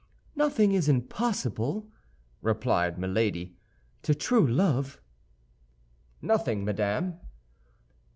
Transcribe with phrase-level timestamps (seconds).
[0.35, 1.87] "Nothing is impossible,"
[2.41, 3.55] replied Milady,
[4.01, 4.99] "to true love."
[6.23, 7.19] "Nothing, madame?"